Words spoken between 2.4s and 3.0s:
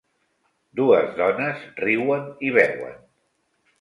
i beuen.